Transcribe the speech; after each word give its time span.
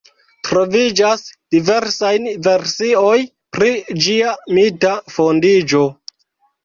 Troviĝas 0.47 1.25
diversaj 1.55 2.11
versioj 2.47 3.13
pri 3.59 3.69
ĝia 4.07 4.33
mita 4.59 4.95
fondiĝo. 5.19 5.85